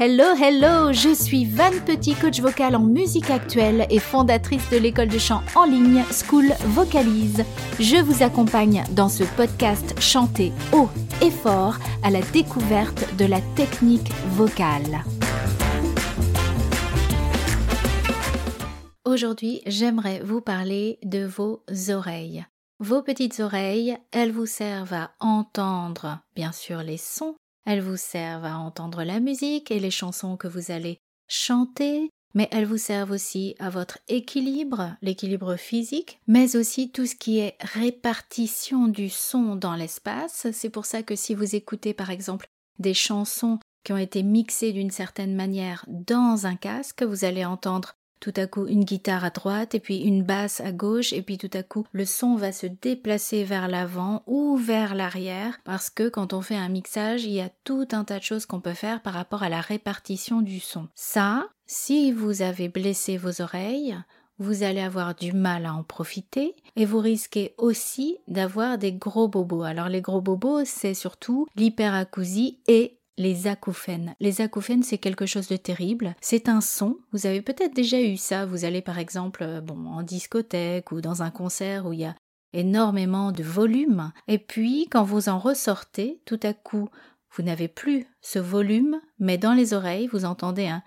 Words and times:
Hello, 0.00 0.26
hello, 0.40 0.92
je 0.92 1.12
suis 1.12 1.44
Van 1.44 1.72
Petit, 1.84 2.14
coach 2.14 2.38
vocal 2.38 2.76
en 2.76 2.84
musique 2.84 3.30
actuelle 3.30 3.84
et 3.90 3.98
fondatrice 3.98 4.70
de 4.70 4.76
l'école 4.76 5.08
de 5.08 5.18
chant 5.18 5.42
en 5.56 5.64
ligne 5.64 6.04
School 6.12 6.52
Vocalise. 6.66 7.44
Je 7.80 8.00
vous 8.00 8.22
accompagne 8.22 8.84
dans 8.92 9.08
ce 9.08 9.24
podcast 9.24 10.00
chanter 10.00 10.52
haut 10.72 10.88
et 11.20 11.32
fort 11.32 11.78
à 12.04 12.10
la 12.10 12.20
découverte 12.20 13.16
de 13.16 13.24
la 13.24 13.40
technique 13.56 14.12
vocale. 14.28 15.02
Aujourd'hui, 19.04 19.62
j'aimerais 19.66 20.20
vous 20.20 20.40
parler 20.40 21.00
de 21.02 21.24
vos 21.24 21.64
oreilles. 21.88 22.46
Vos 22.78 23.02
petites 23.02 23.40
oreilles, 23.40 23.98
elles 24.12 24.30
vous 24.30 24.46
servent 24.46 24.94
à 24.94 25.10
entendre, 25.18 26.20
bien 26.36 26.52
sûr, 26.52 26.84
les 26.84 26.98
sons, 26.98 27.34
elles 27.68 27.82
vous 27.82 27.98
servent 27.98 28.46
à 28.46 28.56
entendre 28.56 29.04
la 29.04 29.20
musique 29.20 29.70
et 29.70 29.78
les 29.78 29.90
chansons 29.90 30.38
que 30.38 30.48
vous 30.48 30.70
allez 30.70 31.02
chanter, 31.28 32.08
mais 32.32 32.48
elles 32.50 32.64
vous 32.64 32.78
servent 32.78 33.10
aussi 33.10 33.56
à 33.58 33.68
votre 33.68 33.98
équilibre, 34.08 34.96
l'équilibre 35.02 35.56
physique, 35.56 36.18
mais 36.26 36.56
aussi 36.56 36.90
tout 36.90 37.04
ce 37.04 37.14
qui 37.14 37.40
est 37.40 37.56
répartition 37.60 38.88
du 38.88 39.10
son 39.10 39.54
dans 39.54 39.74
l'espace. 39.74 40.46
C'est 40.50 40.70
pour 40.70 40.86
ça 40.86 41.02
que 41.02 41.14
si 41.14 41.34
vous 41.34 41.54
écoutez 41.54 41.92
par 41.92 42.08
exemple 42.08 42.46
des 42.78 42.94
chansons 42.94 43.58
qui 43.84 43.92
ont 43.92 43.98
été 43.98 44.22
mixées 44.22 44.72
d'une 44.72 44.90
certaine 44.90 45.36
manière 45.36 45.84
dans 45.88 46.46
un 46.46 46.56
casque, 46.56 47.02
vous 47.02 47.26
allez 47.26 47.44
entendre 47.44 47.97
tout 48.20 48.32
à 48.36 48.46
coup 48.46 48.66
une 48.66 48.84
guitare 48.84 49.24
à 49.24 49.30
droite 49.30 49.74
et 49.74 49.80
puis 49.80 49.98
une 49.98 50.22
basse 50.22 50.60
à 50.60 50.72
gauche 50.72 51.12
et 51.12 51.22
puis 51.22 51.38
tout 51.38 51.50
à 51.52 51.62
coup 51.62 51.86
le 51.92 52.04
son 52.04 52.36
va 52.36 52.52
se 52.52 52.66
déplacer 52.66 53.44
vers 53.44 53.68
l'avant 53.68 54.22
ou 54.26 54.56
vers 54.56 54.94
l'arrière 54.94 55.58
parce 55.64 55.90
que 55.90 56.08
quand 56.08 56.32
on 56.32 56.40
fait 56.40 56.56
un 56.56 56.68
mixage 56.68 57.24
il 57.24 57.32
y 57.32 57.40
a 57.40 57.50
tout 57.64 57.88
un 57.92 58.04
tas 58.04 58.18
de 58.18 58.24
choses 58.24 58.46
qu'on 58.46 58.60
peut 58.60 58.74
faire 58.74 59.02
par 59.02 59.14
rapport 59.14 59.42
à 59.42 59.48
la 59.48 59.60
répartition 59.60 60.40
du 60.40 60.60
son. 60.60 60.88
Ça, 60.94 61.48
si 61.66 62.12
vous 62.12 62.42
avez 62.42 62.68
blessé 62.68 63.16
vos 63.16 63.40
oreilles, 63.42 63.96
vous 64.38 64.62
allez 64.62 64.80
avoir 64.80 65.14
du 65.14 65.32
mal 65.32 65.66
à 65.66 65.74
en 65.74 65.82
profiter 65.82 66.54
et 66.76 66.84
vous 66.84 67.00
risquez 67.00 67.54
aussi 67.58 68.18
d'avoir 68.28 68.78
des 68.78 68.92
gros 68.92 69.28
bobos. 69.28 69.62
Alors 69.62 69.88
les 69.88 70.00
gros 70.00 70.20
bobos, 70.20 70.64
c'est 70.64 70.94
surtout 70.94 71.46
l'hyperacousie 71.56 72.60
et 72.68 72.97
les 73.18 73.48
acouphènes. 73.48 74.14
Les 74.20 74.40
acouphènes, 74.40 74.82
c'est 74.82 74.96
quelque 74.96 75.26
chose 75.26 75.48
de 75.48 75.56
terrible. 75.56 76.14
C'est 76.20 76.48
un 76.48 76.60
son. 76.60 76.96
Vous 77.12 77.26
avez 77.26 77.42
peut-être 77.42 77.74
déjà 77.74 78.00
eu 78.00 78.16
ça. 78.16 78.46
Vous 78.46 78.64
allez 78.64 78.80
par 78.80 78.98
exemple, 78.98 79.42
euh, 79.42 79.60
bon, 79.60 79.86
en 79.86 80.02
discothèque 80.02 80.92
ou 80.92 81.00
dans 81.00 81.22
un 81.22 81.30
concert 81.30 81.86
où 81.86 81.92
il 81.92 82.00
y 82.00 82.04
a 82.04 82.14
énormément 82.54 83.32
de 83.32 83.42
volume. 83.42 84.12
Et 84.28 84.38
puis, 84.38 84.88
quand 84.90 85.02
vous 85.02 85.28
en 85.28 85.38
ressortez, 85.38 86.22
tout 86.24 86.40
à 86.42 86.54
coup, 86.54 86.88
vous 87.36 87.42
n'avez 87.42 87.68
plus 87.68 88.06
ce 88.22 88.38
volume, 88.38 89.00
mais 89.18 89.36
dans 89.36 89.52
les 89.52 89.74
oreilles, 89.74 90.06
vous 90.06 90.24
entendez 90.24 90.68
un 90.68 90.82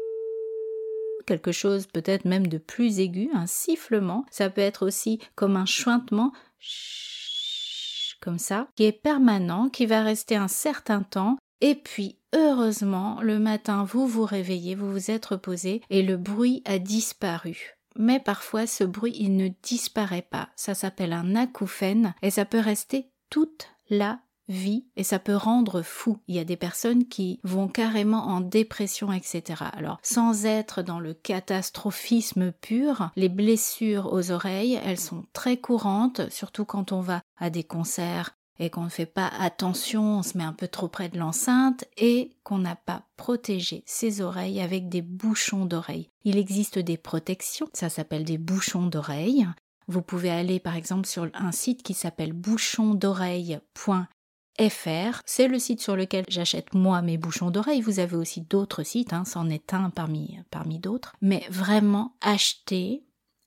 quelque 1.26 1.52
chose 1.52 1.86
peut-être 1.86 2.24
même 2.24 2.48
de 2.48 2.58
plus 2.58 2.98
aigu, 2.98 3.28
un 3.34 3.46
sifflement. 3.46 4.24
Ça 4.30 4.50
peut 4.50 4.62
être 4.62 4.86
aussi 4.86 5.20
comme 5.36 5.56
un 5.56 5.66
chuintement 5.66 6.32
comme 8.22 8.38
ça, 8.38 8.68
qui 8.76 8.84
est 8.84 8.92
permanent, 8.92 9.68
qui 9.68 9.84
va 9.84 10.02
rester 10.02 10.36
un 10.36 10.48
certain 10.48 11.02
temps, 11.02 11.36
et 11.62 11.76
puis 11.76 12.18
heureusement, 12.34 13.20
le 13.22 13.38
matin, 13.38 13.84
vous 13.84 14.06
vous 14.06 14.24
réveillez, 14.24 14.74
vous 14.74 14.90
vous 14.90 15.10
êtes 15.10 15.24
reposé, 15.26 15.80
et 15.88 16.02
le 16.02 16.18
bruit 16.18 16.62
a 16.66 16.78
disparu. 16.78 17.78
Mais 17.96 18.20
parfois, 18.20 18.66
ce 18.66 18.84
bruit, 18.84 19.14
il 19.18 19.36
ne 19.36 19.48
disparaît 19.62 20.26
pas. 20.28 20.48
Ça 20.56 20.74
s'appelle 20.74 21.12
un 21.12 21.36
acouphène, 21.36 22.14
et 22.20 22.30
ça 22.30 22.44
peut 22.44 22.58
rester 22.58 23.10
toute 23.30 23.68
la 23.88 24.18
vie 24.48 24.86
et 24.96 25.04
ça 25.04 25.20
peut 25.20 25.36
rendre 25.36 25.82
fou. 25.82 26.18
Il 26.26 26.34
y 26.34 26.40
a 26.40 26.44
des 26.44 26.56
personnes 26.56 27.06
qui 27.06 27.40
vont 27.44 27.68
carrément 27.68 28.26
en 28.26 28.40
dépression, 28.40 29.12
etc. 29.12 29.64
Alors, 29.72 29.98
sans 30.02 30.46
être 30.46 30.82
dans 30.82 30.98
le 30.98 31.14
catastrophisme 31.14 32.52
pur, 32.52 33.10
les 33.16 33.28
blessures 33.28 34.12
aux 34.12 34.32
oreilles, 34.32 34.80
elles 34.84 34.98
sont 34.98 35.24
très 35.32 35.58
courantes, 35.58 36.28
surtout 36.30 36.64
quand 36.64 36.92
on 36.92 37.00
va 37.00 37.22
à 37.38 37.50
des 37.50 37.64
concerts 37.64 38.36
et 38.62 38.70
qu'on 38.70 38.84
ne 38.84 38.88
fait 38.88 39.06
pas 39.06 39.26
attention, 39.26 40.18
on 40.18 40.22
se 40.22 40.38
met 40.38 40.44
un 40.44 40.52
peu 40.52 40.68
trop 40.68 40.86
près 40.86 41.08
de 41.08 41.18
l'enceinte 41.18 41.84
et 41.96 42.30
qu'on 42.44 42.58
n'a 42.58 42.76
pas 42.76 43.02
protégé 43.16 43.82
ses 43.86 44.20
oreilles 44.20 44.60
avec 44.60 44.88
des 44.88 45.02
bouchons 45.02 45.66
d'oreilles. 45.66 46.08
Il 46.22 46.38
existe 46.38 46.78
des 46.78 46.96
protections, 46.96 47.68
ça 47.72 47.88
s'appelle 47.88 48.24
des 48.24 48.38
bouchons 48.38 48.86
d'oreilles. 48.86 49.48
Vous 49.88 50.00
pouvez 50.00 50.30
aller 50.30 50.60
par 50.60 50.76
exemple 50.76 51.08
sur 51.08 51.28
un 51.34 51.50
site 51.50 51.82
qui 51.82 51.92
s'appelle 51.92 52.32
bouchondoreille.fr 52.32 54.04
FR, 54.60 55.22
c'est 55.24 55.48
le 55.48 55.58
site 55.58 55.80
sur 55.80 55.96
lequel 55.96 56.26
j'achète 56.28 56.74
moi 56.74 57.00
mes 57.00 57.16
bouchons 57.16 57.50
d'oreilles. 57.50 57.80
Vous 57.80 58.00
avez 58.00 58.16
aussi 58.16 58.42
d'autres 58.42 58.82
sites, 58.82 59.14
hein, 59.14 59.24
c'en 59.24 59.48
est 59.48 59.72
un 59.72 59.88
parmi, 59.88 60.38
parmi 60.50 60.78
d'autres. 60.78 61.14
Mais 61.22 61.46
vraiment, 61.48 62.16
achetez 62.20 63.02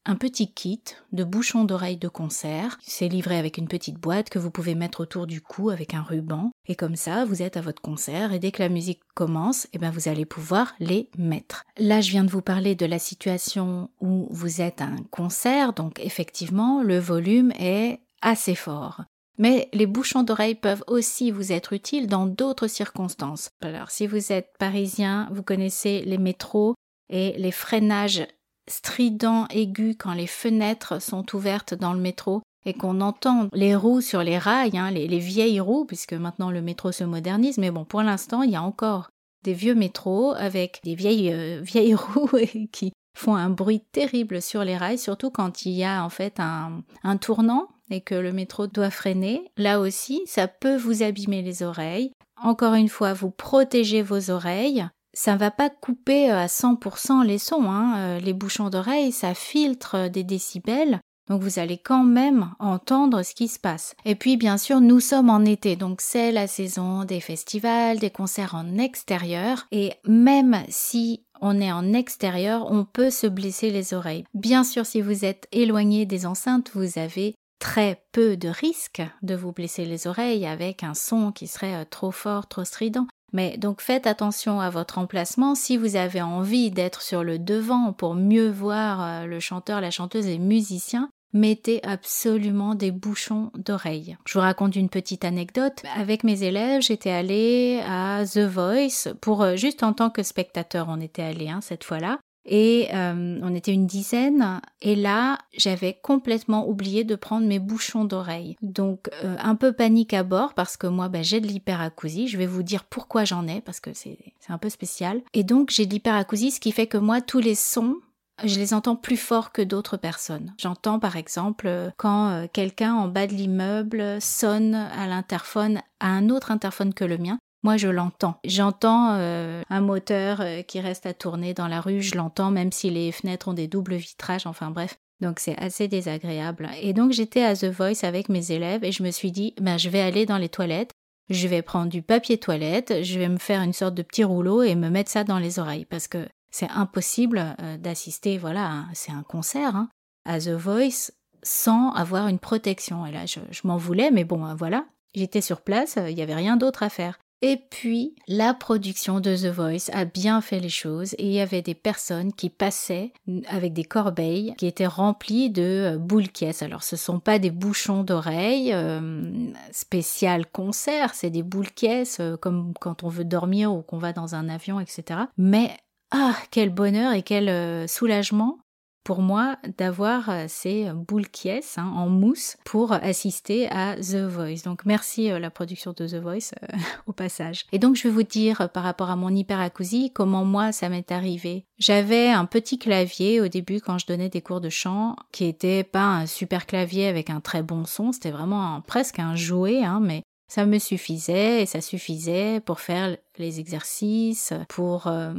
un 0.05 0.15
petit 0.15 0.51
kit 0.51 0.81
de 1.11 1.23
bouchons 1.23 1.63
d'oreilles 1.63 1.97
de 1.97 2.07
concert. 2.07 2.77
C'est 2.81 3.07
livré 3.07 3.37
avec 3.37 3.57
une 3.57 3.67
petite 3.67 3.99
boîte 3.99 4.29
que 4.29 4.39
vous 4.39 4.51
pouvez 4.51 4.75
mettre 4.75 5.01
autour 5.01 5.27
du 5.27 5.41
cou 5.41 5.69
avec 5.69 5.93
un 5.93 6.03
ruban. 6.03 6.51
Et 6.67 6.75
comme 6.75 6.95
ça, 6.95 7.25
vous 7.25 7.41
êtes 7.41 7.57
à 7.57 7.61
votre 7.61 7.81
concert 7.81 8.31
et 8.31 8.39
dès 8.39 8.51
que 8.51 8.61
la 8.61 8.69
musique 8.69 9.01
commence, 9.15 9.67
eh 9.73 9.77
ben 9.77 9.91
vous 9.91 10.07
allez 10.07 10.25
pouvoir 10.25 10.73
les 10.79 11.09
mettre. 11.17 11.63
Là, 11.77 12.01
je 12.01 12.11
viens 12.11 12.23
de 12.23 12.31
vous 12.31 12.41
parler 12.41 12.75
de 12.75 12.85
la 12.85 12.99
situation 12.99 13.89
où 13.99 14.27
vous 14.29 14.61
êtes 14.61 14.81
à 14.81 14.85
un 14.85 15.03
concert, 15.09 15.73
donc 15.73 15.99
effectivement, 15.99 16.83
le 16.83 16.99
volume 16.99 17.51
est 17.59 17.99
assez 18.21 18.55
fort. 18.55 19.03
Mais 19.37 19.69
les 19.73 19.85
bouchons 19.85 20.23
d'oreilles 20.23 20.55
peuvent 20.55 20.83
aussi 20.87 21.31
vous 21.31 21.51
être 21.51 21.73
utiles 21.73 22.07
dans 22.07 22.25
d'autres 22.25 22.67
circonstances. 22.67 23.49
Alors 23.61 23.91
si 23.91 24.07
vous 24.07 24.31
êtes 24.31 24.53
parisien, 24.59 25.27
vous 25.31 25.43
connaissez 25.43 26.03
les 26.05 26.17
métros 26.17 26.75
et 27.09 27.33
les 27.37 27.51
freinages 27.51 28.25
stridents 28.67 29.47
aigus 29.49 29.95
quand 29.97 30.13
les 30.13 30.27
fenêtres 30.27 31.01
sont 31.01 31.35
ouvertes 31.35 31.73
dans 31.73 31.93
le 31.93 31.99
métro 31.99 32.41
et 32.65 32.73
qu'on 32.73 33.01
entend 33.01 33.47
les 33.53 33.75
roues 33.75 34.01
sur 34.01 34.23
les 34.23 34.37
rails, 34.37 34.77
hein, 34.77 34.89
les, 34.91 35.19
vieilles 35.19 35.59
roues, 35.59 35.85
puisque 35.85 36.13
maintenant 36.13 36.49
le 36.49 36.61
métro 36.61 36.91
se 36.91 37.03
modernise, 37.03 37.57
mais 37.57 37.71
bon, 37.71 37.85
pour 37.85 38.01
l'instant, 38.01 38.41
il 38.41 38.51
y 38.51 38.55
a 38.55 38.63
encore 38.63 39.09
des 39.43 39.53
vieux 39.53 39.75
métros 39.75 40.33
avec 40.35 40.79
des 40.83 40.95
vieilles, 40.95 41.31
euh, 41.31 41.61
vieilles 41.61 41.93
roues 41.93 42.29
qui 42.71 42.91
font 43.15 43.35
un 43.35 43.49
bruit 43.49 43.81
terrible 43.91 44.41
sur 44.41 44.63
les 44.63 44.77
rails, 44.77 44.97
surtout 44.97 45.29
quand 45.29 45.65
il 45.65 45.73
y 45.73 45.83
a 45.83 46.03
en 46.03 46.09
fait 46.09 46.39
un, 46.39 46.81
un 47.03 47.17
tournant 47.17 47.67
et 47.91 48.01
que 48.01 48.15
le 48.15 48.33
métro 48.33 48.65
doit 48.65 48.89
freiner, 48.89 49.51
là 49.57 49.79
aussi, 49.79 50.23
ça 50.25 50.47
peut 50.47 50.75
vous 50.75 51.03
abîmer 51.03 51.43
les 51.43 51.61
oreilles. 51.61 52.11
Encore 52.41 52.73
une 52.73 52.89
fois, 52.89 53.13
vous 53.13 53.29
protégez 53.29 54.01
vos 54.01 54.31
oreilles. 54.31 54.87
Ça 55.15 55.37
va 55.37 55.49
pas 55.49 55.69
couper 55.69 56.29
à 56.29 56.47
100% 56.47 57.23
les 57.23 57.37
sons. 57.37 57.71
Hein. 57.71 57.93
Euh, 57.97 58.19
les 58.19 58.33
bouchons 58.33 58.69
d'oreilles, 58.69 59.13
ça 59.13 59.33
filtre 59.33 60.09
des 60.09 60.23
décibels. 60.23 60.99
Donc 61.29 61.41
vous 61.41 61.57
allez 61.57 61.77
quand 61.77 62.03
même 62.03 62.53
entendre 62.59 63.23
ce 63.23 63.33
qui 63.33 63.47
se 63.47 63.57
passe. 63.57 63.95
Et 64.03 64.15
puis 64.15 64.37
bien 64.37 64.57
sûr, 64.57 64.81
nous 64.81 64.99
sommes 64.99 65.29
en 65.29 65.43
été, 65.43 65.75
donc 65.75 66.01
c'est 66.01 66.31
la 66.31 66.47
saison 66.47 67.03
des 67.03 67.19
festivals, 67.19 67.97
des 67.97 68.11
concerts 68.11 68.53
en 68.53 68.77
extérieur. 68.77 69.65
Et 69.71 69.93
même 70.05 70.63
si 70.69 71.25
on 71.41 71.59
est 71.59 71.71
en 71.71 71.93
extérieur, 71.93 72.69
on 72.69 72.85
peut 72.85 73.09
se 73.09 73.25
blesser 73.25 73.71
les 73.71 73.93
oreilles. 73.93 74.25
Bien 74.33 74.63
sûr, 74.63 74.85
si 74.85 75.01
vous 75.01 75.25
êtes 75.25 75.47
éloigné 75.51 76.05
des 76.05 76.25
enceintes, 76.25 76.71
vous 76.75 76.99
avez 76.99 77.33
très 77.59 78.03
peu 78.11 78.37
de 78.37 78.49
risques 78.49 79.01
de 79.23 79.33
vous 79.33 79.51
blesser 79.51 79.85
les 79.85 80.07
oreilles 80.07 80.45
avec 80.45 80.83
un 80.83 80.93
son 80.93 81.31
qui 81.31 81.47
serait 81.47 81.73
euh, 81.73 81.85
trop 81.89 82.11
fort, 82.11 82.47
trop 82.47 82.65
strident. 82.65 83.07
Mais 83.33 83.57
donc 83.57 83.81
faites 83.81 84.07
attention 84.07 84.59
à 84.59 84.69
votre 84.69 84.97
emplacement. 84.97 85.55
Si 85.55 85.77
vous 85.77 85.95
avez 85.95 86.21
envie 86.21 86.71
d'être 86.71 87.01
sur 87.01 87.23
le 87.23 87.39
devant 87.39 87.93
pour 87.93 88.15
mieux 88.15 88.49
voir 88.49 89.01
euh, 89.01 89.25
le 89.25 89.39
chanteur, 89.39 89.81
la 89.81 89.91
chanteuse 89.91 90.27
et 90.27 90.37
musicien, 90.37 91.09
mettez 91.33 91.83
absolument 91.83 92.75
des 92.75 92.91
bouchons 92.91 93.51
d'oreilles. 93.55 94.17
Je 94.25 94.33
vous 94.33 94.39
raconte 94.39 94.75
une 94.75 94.89
petite 94.89 95.25
anecdote. 95.25 95.83
Avec 95.95 96.23
mes 96.23 96.43
élèves, 96.43 96.81
j'étais 96.81 97.11
allée 97.11 97.81
à 97.87 98.23
The 98.25 98.39
Voice 98.39 99.13
pour 99.21 99.43
euh, 99.43 99.55
juste 99.55 99.83
en 99.83 99.93
tant 99.93 100.09
que 100.09 100.23
spectateur, 100.23 100.87
on 100.89 101.01
était 101.01 101.23
allé 101.23 101.49
hein, 101.49 101.59
cette 101.61 101.83
fois-là 101.83 102.19
et 102.45 102.89
euh, 102.93 103.39
on 103.41 103.55
était 103.55 103.73
une 103.73 103.87
dizaine 103.87 104.61
et 104.81 104.95
là 104.95 105.39
j'avais 105.57 105.97
complètement 106.01 106.67
oublié 106.67 107.03
de 107.03 107.15
prendre 107.15 107.47
mes 107.47 107.59
bouchons 107.59 108.05
d'oreille 108.05 108.55
donc 108.61 109.09
euh, 109.23 109.35
un 109.39 109.55
peu 109.55 109.73
panique 109.73 110.13
à 110.13 110.23
bord 110.23 110.53
parce 110.53 110.77
que 110.77 110.87
moi 110.87 111.09
ben, 111.09 111.23
j'ai 111.23 111.41
de 111.41 111.47
l'hyperacousie 111.47 112.27
je 112.27 112.37
vais 112.37 112.45
vous 112.45 112.63
dire 112.63 112.83
pourquoi 112.83 113.25
j'en 113.25 113.47
ai 113.47 113.61
parce 113.61 113.79
que 113.79 113.91
c'est 113.93 114.17
un 114.49 114.57
peu 114.57 114.69
spécial 114.69 115.21
et 115.33 115.43
donc 115.43 115.71
j'ai 115.71 115.85
de 115.85 115.91
l'hyperacousie 115.91 116.51
ce 116.51 116.59
qui 116.59 116.71
fait 116.71 116.87
que 116.87 116.97
moi 116.97 117.21
tous 117.21 117.39
les 117.39 117.55
sons 117.55 117.95
je 118.43 118.59
les 118.59 118.73
entends 118.73 118.95
plus 118.95 119.17
fort 119.17 119.51
que 119.51 119.61
d'autres 119.61 119.97
personnes. 119.97 120.53
J'entends 120.57 120.99
par 120.99 121.15
exemple 121.15 121.91
quand 121.97 122.29
euh, 122.29 122.47
quelqu'un 122.51 122.93
en 122.93 123.07
bas 123.07 123.27
de 123.27 123.33
l'immeuble 123.33 124.21
sonne 124.21 124.75
à 124.75 125.07
l'interphone 125.07 125.81
à 125.99 126.07
un 126.07 126.29
autre 126.29 126.51
interphone 126.51 126.93
que 126.93 127.05
le 127.05 127.17
mien. 127.17 127.39
Moi, 127.65 127.77
je 127.77 127.87
l'entends. 127.87 128.35
J'entends 128.45 129.15
euh, 129.15 129.63
un 129.71 129.81
moteur 129.81 130.39
euh, 130.39 130.61
qui 130.61 130.79
reste 130.79 131.07
à 131.07 131.15
tourner 131.15 131.55
dans 131.55 131.67
la 131.67 131.81
rue, 131.81 131.99
je 131.99 132.15
l'entends 132.15 132.51
même 132.51 132.71
si 132.71 132.91
les 132.91 133.11
fenêtres 133.11 133.47
ont 133.47 133.53
des 133.53 133.67
doubles 133.67 133.95
vitrages, 133.95 134.45
enfin 134.45 134.69
bref. 134.69 134.99
Donc 135.19 135.39
c'est 135.39 135.57
assez 135.57 135.87
désagréable. 135.87 136.69
Et 136.79 136.93
donc 136.93 137.11
j'étais 137.11 137.41
à 137.43 137.55
The 137.55 137.65
Voice 137.65 138.03
avec 138.03 138.29
mes 138.29 138.51
élèves 138.51 138.83
et 138.83 138.91
je 138.91 139.01
me 139.01 139.09
suis 139.09 139.31
dit, 139.31 139.55
ben, 139.59 139.79
je 139.79 139.89
vais 139.89 140.01
aller 140.01 140.27
dans 140.27 140.37
les 140.37 140.47
toilettes 140.47 140.91
je 141.29 141.47
vais 141.47 141.63
prendre 141.63 141.89
du 141.89 142.03
papier 142.03 142.37
toilette, 142.37 143.01
je 143.01 143.17
vais 143.17 143.29
me 143.29 143.39
faire 143.39 143.63
une 143.63 143.73
sorte 143.73 143.95
de 143.95 144.03
petit 144.03 144.23
rouleau 144.23 144.61
et 144.61 144.75
me 144.75 144.91
mettre 144.91 145.09
ça 145.09 145.23
dans 145.23 145.39
les 145.39 145.57
oreilles 145.57 145.85
parce 145.85 146.07
que 146.07 146.27
c'est 146.51 146.69
impossible 146.69 147.55
euh, 147.59 147.77
d'assister, 147.77 148.37
voilà, 148.37 148.85
c'est 148.93 149.11
un 149.11 149.23
concert, 149.23 149.75
hein, 149.75 149.89
à 150.23 150.39
The 150.39 150.49
Voice 150.49 151.11
sans 151.41 151.89
avoir 151.93 152.27
une 152.27 152.37
protection. 152.37 153.07
Et 153.07 153.11
là, 153.11 153.25
je, 153.25 153.39
je 153.49 153.61
m'en 153.63 153.77
voulais, 153.77 154.11
mais 154.11 154.23
bon, 154.23 154.53
voilà, 154.53 154.85
j'étais 155.15 155.41
sur 155.41 155.61
place, 155.61 155.97
il 155.97 156.13
n'y 156.13 156.21
avait 156.21 156.35
rien 156.35 156.57
d'autre 156.57 156.83
à 156.83 156.89
faire. 156.89 157.17
Et 157.47 157.57
puis, 157.57 158.15
la 158.27 158.55
production 158.55 159.19
de 159.19 159.35
The 159.35 159.53
Voice 159.53 159.91
a 159.93 160.05
bien 160.05 160.41
fait 160.41 160.59
les 160.59 160.69
choses 160.69 161.13
et 161.19 161.27
il 161.27 161.31
y 161.31 161.39
avait 161.39 161.61
des 161.61 161.75
personnes 161.75 162.33
qui 162.33 162.49
passaient 162.49 163.13
avec 163.47 163.71
des 163.71 163.83
corbeilles 163.83 164.55
qui 164.57 164.65
étaient 164.65 164.87
remplies 164.87 165.51
de 165.51 165.93
euh, 165.93 165.97
boules 165.99 166.29
caisses. 166.29 166.63
Alors, 166.63 166.81
ce 166.81 166.95
sont 166.95 167.19
pas 167.19 167.37
des 167.37 167.51
bouchons 167.51 168.03
d'oreilles 168.03 168.73
euh, 168.73 169.31
spécial 169.71 170.47
concert, 170.47 171.13
c'est 171.13 171.29
des 171.29 171.43
boules 171.43 171.69
caisses 171.69 172.17
euh, 172.19 172.35
comme 172.35 172.73
quand 172.81 173.03
on 173.03 173.09
veut 173.09 173.25
dormir 173.25 173.71
ou 173.71 173.83
qu'on 173.83 173.99
va 173.99 174.11
dans 174.11 174.33
un 174.33 174.49
avion, 174.49 174.79
etc. 174.79 175.19
Mais 175.37 175.69
ah, 176.09 176.35
quel 176.49 176.71
bonheur 176.71 177.13
et 177.13 177.21
quel 177.21 177.87
soulagement 177.87 178.57
pour 179.05 179.21
moi 179.21 179.57
d'avoir 179.77 180.29
euh, 180.29 180.45
ces 180.49 180.89
boules 180.91 181.29
qui 181.29 181.51
hein, 181.51 181.61
en 181.77 182.09
mousse 182.09 182.57
pour 182.65 182.91
assister 182.91 183.69
à 183.69 183.95
The 183.95 184.25
Voice. 184.25 184.63
Donc 184.65 184.83
merci 184.83 185.31
euh, 185.31 185.37
la 185.37 185.51
production 185.51 185.93
de 185.95 186.07
The 186.07 186.15
Voice 186.15 186.51
euh, 186.63 186.77
au 187.07 187.13
passage. 187.13 187.65
Et 187.71 187.77
donc 187.77 187.95
je 187.95 188.03
vais 188.03 188.09
vous 188.09 188.23
dire 188.23 188.67
par 188.73 188.83
rapport 188.83 189.11
à 189.11 189.15
mon 189.15 189.29
hyperacousie 189.29 190.11
comment 190.11 190.43
moi 190.43 190.71
ça 190.71 190.89
m'est 190.89 191.11
arrivé. 191.11 191.65
J'avais 191.77 192.29
un 192.29 192.45
petit 192.45 192.79
clavier 192.79 193.39
au 193.39 193.47
début 193.47 193.79
quand 193.79 193.99
je 193.99 194.07
donnais 194.07 194.29
des 194.29 194.41
cours 194.41 194.59
de 194.59 194.69
chant 194.69 195.15
qui 195.31 195.45
était 195.45 195.83
pas 195.83 196.07
un 196.07 196.25
super 196.25 196.65
clavier 196.65 197.07
avec 197.07 197.29
un 197.29 197.41
très 197.41 197.61
bon 197.61 197.85
son, 197.85 198.11
c'était 198.11 198.31
vraiment 198.31 198.81
presque 198.81 199.19
un 199.19 199.35
jouet, 199.35 199.83
hein, 199.83 199.99
mais 200.01 200.23
ça 200.47 200.65
me 200.65 200.77
suffisait 200.77 201.63
et 201.63 201.65
ça 201.65 201.81
suffisait 201.81 202.59
pour 202.59 202.79
faire 202.79 203.17
les 203.37 203.59
exercices, 203.59 204.53
pour 204.69 205.07
euh, 205.07 205.33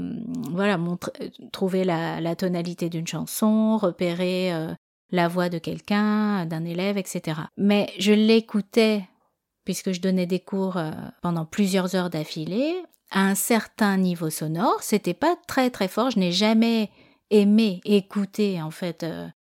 voilà 0.50 0.78
trouver 1.52 1.84
la, 1.84 2.36
tonalité 2.36 2.88
d'une 2.88 3.06
chanson, 3.06 3.76
repérer 3.76 4.52
euh, 4.52 4.74
la 5.10 5.28
voix 5.28 5.48
de 5.48 5.58
quelqu'un, 5.58 6.44
d'un 6.46 6.64
élève, 6.64 6.98
etc. 6.98 7.40
Mais 7.56 7.88
je 7.98 8.12
l'écoutais 8.12 9.04
puisque 9.64 9.92
je 9.92 10.00
donnais 10.00 10.26
des 10.26 10.40
cours 10.40 10.76
euh, 10.76 10.90
pendant 11.22 11.44
plusieurs 11.44 11.94
heures 11.94 12.10
d'affilée 12.10 12.74
à 13.12 13.20
un 13.22 13.36
certain 13.36 13.96
niveau 13.96 14.30
sonore. 14.30 14.82
C'était 14.82 15.14
pas 15.14 15.36
très 15.46 15.70
très 15.70 15.88
fort. 15.88 16.10
Je 16.10 16.18
n'ai 16.18 16.32
jamais 16.32 16.90
aimé 17.30 17.80
écouter 17.84 18.60
en 18.60 18.72
fait 18.72 19.06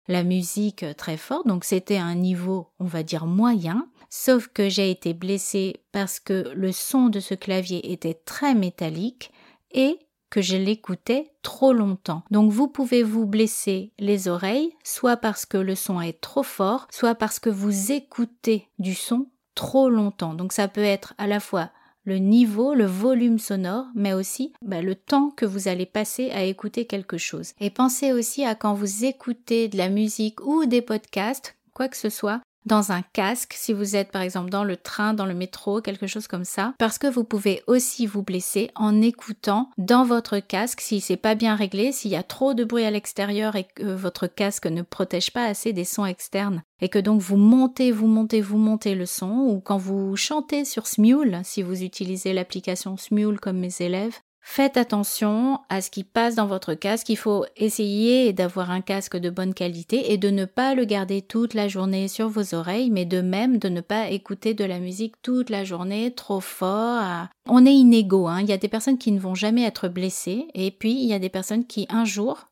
la 0.08 0.24
musique 0.24 0.86
très 0.98 1.18
fort, 1.18 1.46
donc 1.46 1.64
c'était 1.64 1.98
un 1.98 2.16
niveau, 2.16 2.68
on 2.80 2.86
va 2.86 3.04
dire 3.04 3.26
moyen. 3.26 3.88
Sauf 4.14 4.50
que 4.50 4.68
j'ai 4.68 4.92
été 4.92 5.14
blessée 5.14 5.78
parce 5.94 6.20
que 6.20 6.52
le 6.54 6.74
son 6.74 7.08
de 7.08 7.22
ce 7.22 7.34
clavier 7.34 7.94
était 7.94 8.14
très 8.14 8.54
métallique 8.54 9.32
et 9.72 9.98
que 10.30 10.42
je 10.42 10.58
l'écoutais 10.58 11.32
trop 11.44 11.72
longtemps. 11.72 12.24
Donc 12.30 12.52
vous 12.52 12.68
pouvez 12.68 13.04
vous 13.04 13.26
blesser 13.26 13.94
les 14.00 14.28
oreilles, 14.28 14.74
soit 14.84 15.16
parce 15.16 15.46
que 15.46 15.58
le 15.58 15.76
son 15.76 16.02
est 16.02 16.20
trop 16.20 16.44
fort, 16.44 16.88
soit 16.92 17.16
parce 17.16 17.40
que 17.40 17.50
vous 17.50 17.94
écoutez 17.94 18.68
du 18.80 18.96
son 18.96 19.28
trop 19.56 19.90
longtemps. 19.90 20.34
Donc 20.34 20.52
ça 20.52 20.68
peut 20.68 20.84
être 20.84 21.14
à 21.18 21.26
la 21.26 21.40
fois 21.40 21.70
le 22.04 22.18
niveau, 22.18 22.74
le 22.74 22.86
volume 22.86 23.40
sonore, 23.40 23.86
mais 23.96 24.12
aussi 24.12 24.52
bah, 24.62 24.82
le 24.82 24.96
temps 24.96 25.30
que 25.30 25.46
vous 25.46 25.70
allez 25.70 25.86
passer 25.86 26.32
à 26.32 26.44
écouter 26.44 26.86
quelque 26.86 27.18
chose. 27.18 27.54
Et 27.62 27.70
pensez 27.70 28.12
aussi 28.12 28.44
à 28.44 28.56
quand 28.56 28.74
vous 28.74 29.06
écoutez 29.06 29.70
de 29.70 29.78
la 29.78 29.88
musique 29.88 30.46
ou 30.46 30.66
des 30.66 30.82
podcasts, 30.82 31.56
quoi 31.74 31.88
que 31.88 31.98
ce 31.98 32.10
soit, 32.10 32.42
dans 32.66 32.92
un 32.92 33.02
casque, 33.02 33.54
si 33.56 33.74
vous 33.74 33.96
êtes 33.96 34.12
par 34.12 34.22
exemple 34.22 34.50
dans 34.50 34.64
le 34.64 34.78
train, 34.78 35.14
dans 35.14 35.26
le 35.26 35.34
métro, 35.34 35.82
quelque 35.82 36.08
chose 36.08 36.28
comme 36.28 36.46
ça, 36.46 36.74
parce 36.78 36.98
que 36.98 37.08
vous 37.08 37.24
pouvez 37.24 37.64
aussi 37.68 38.06
vous 38.06 38.24
blesser 38.24 38.72
en 38.76 39.02
écoutant 39.02 39.70
dans 39.78 40.06
votre 40.06 40.40
casque 40.40 40.82
si 40.82 41.02
c'est 41.02 41.18
pas 41.18 41.36
bien 41.36 41.56
réglé, 41.56 41.92
s'il 41.92 42.12
y 42.12 42.16
a 42.16 42.24
trop 42.24 42.54
de 42.54 42.64
bruit 42.64 42.86
à 42.86 42.92
l'extérieur 42.92 43.56
et 43.56 43.64
que 43.64 43.84
votre 43.84 44.28
casque 44.28 44.68
ne 44.68 44.82
protège 44.82 45.32
pas 45.32 45.46
assez 45.46 45.74
des 45.74 45.86
sons 45.86 46.06
externes. 46.06 46.64
Et 46.82 46.90
que 46.90 47.00
donc 47.00 47.22
vous 47.22 47.38
montez, 47.38 47.92
vous 47.92 48.08
montez, 48.08 48.42
vous 48.42 48.58
montez 48.58 48.96
le 48.96 49.06
son 49.06 49.30
ou 49.30 49.60
quand 49.60 49.78
vous 49.78 50.16
chantez 50.16 50.66
sur 50.66 50.88
Smule, 50.88 51.42
si 51.44 51.62
vous 51.62 51.84
utilisez 51.84 52.34
l'application 52.34 52.98
Smule 52.98 53.40
comme 53.40 53.60
mes 53.60 53.82
élèves, 53.82 54.18
Faites 54.44 54.76
attention 54.76 55.60
à 55.70 55.82
ce 55.82 55.92
qui 55.92 56.04
passe 56.04 56.36
dans 56.36 56.48
votre 56.48 56.74
casque. 56.74 57.10
Il 57.10 57.16
faut 57.16 57.46
essayer 57.56 58.34
d'avoir 58.34 58.72
un 58.72 58.82
casque 58.82 59.16
de 59.16 59.30
bonne 59.30 59.54
qualité 59.54 60.12
et 60.12 60.18
de 60.18 60.30
ne 60.30 60.46
pas 60.46 60.74
le 60.74 60.84
garder 60.84 61.22
toute 61.22 61.54
la 61.54 61.68
journée 61.68 62.08
sur 62.08 62.28
vos 62.28 62.56
oreilles, 62.56 62.90
mais 62.90 63.06
de 63.06 63.22
même 63.22 63.60
de 63.60 63.70
ne 63.70 63.82
pas 63.82 64.10
écouter 64.10 64.54
de 64.54 64.66
la 64.66 64.80
musique 64.80 65.22
toute 65.22 65.50
la 65.50 65.64
journée 65.64 66.14
trop 66.14 66.42
fort. 66.42 67.28
On 67.48 67.66
est 67.66 67.74
inégaux. 67.74 68.28
Hein. 68.28 68.42
Il 68.42 68.50
y 68.50 68.54
a 68.54 68.58
des 68.58 68.68
personnes 68.68 68.98
qui 68.98 69.12
ne 69.12 69.20
vont 69.20 69.36
jamais 69.36 69.64
être 69.64 69.88
blessées 69.88 70.48
et 70.54 70.72
puis 70.72 70.92
il 70.92 71.08
y 71.08 71.14
a 71.14 71.20
des 71.20 71.30
personnes 71.30 71.66
qui 71.66 71.86
un 71.90 72.04
jour, 72.04 72.50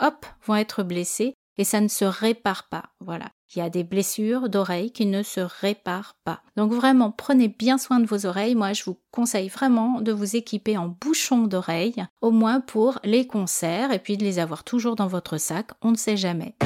hop, 0.00 0.26
vont 0.44 0.56
être 0.56 0.82
blessées 0.82 1.34
et 1.56 1.64
ça 1.64 1.80
ne 1.80 1.88
se 1.88 2.04
répare 2.04 2.68
pas. 2.68 2.90
Voilà. 3.00 3.30
Il 3.54 3.60
y 3.60 3.62
a 3.62 3.70
des 3.70 3.82
blessures 3.82 4.50
d'oreilles 4.50 4.90
qui 4.90 5.06
ne 5.06 5.22
se 5.22 5.40
réparent 5.40 6.16
pas. 6.22 6.42
Donc 6.56 6.70
vraiment, 6.72 7.10
prenez 7.10 7.48
bien 7.48 7.78
soin 7.78 7.98
de 7.98 8.06
vos 8.06 8.26
oreilles. 8.26 8.54
Moi, 8.54 8.74
je 8.74 8.84
vous 8.84 8.98
conseille 9.10 9.48
vraiment 9.48 10.02
de 10.02 10.12
vous 10.12 10.36
équiper 10.36 10.76
en 10.76 10.94
bouchons 11.00 11.46
d'oreilles, 11.46 12.04
au 12.20 12.30
moins 12.30 12.60
pour 12.60 12.98
les 13.04 13.26
concerts, 13.26 13.90
et 13.90 14.00
puis 14.00 14.18
de 14.18 14.24
les 14.24 14.38
avoir 14.38 14.64
toujours 14.64 14.96
dans 14.96 15.06
votre 15.06 15.38
sac, 15.38 15.68
on 15.80 15.92
ne 15.92 15.96
sait 15.96 16.18
jamais. 16.18 16.56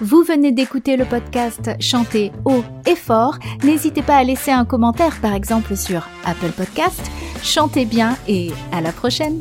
Vous 0.00 0.24
venez 0.24 0.50
d'écouter 0.50 0.96
le 0.96 1.04
podcast 1.04 1.70
Chanter 1.80 2.32
haut 2.44 2.64
et 2.84 2.96
fort. 2.96 3.38
N'hésitez 3.62 4.02
pas 4.02 4.16
à 4.16 4.24
laisser 4.24 4.50
un 4.50 4.64
commentaire, 4.64 5.20
par 5.20 5.34
exemple 5.34 5.76
sur 5.76 6.08
Apple 6.24 6.50
Podcast. 6.50 7.00
Chantez 7.44 7.84
bien 7.84 8.16
et 8.26 8.50
à 8.72 8.80
la 8.80 8.90
prochaine. 8.90 9.40